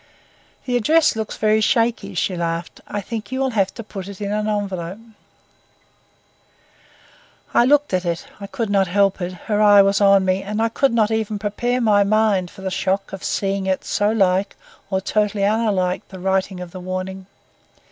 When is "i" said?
2.87-3.01, 7.53-7.65, 10.59-10.69